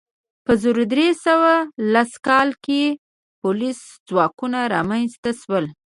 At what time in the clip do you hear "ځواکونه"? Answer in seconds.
4.09-4.59